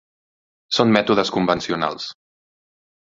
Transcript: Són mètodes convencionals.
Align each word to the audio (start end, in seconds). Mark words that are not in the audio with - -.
Són 0.77 0.95
mètodes 0.97 1.33
convencionals. 1.37 2.09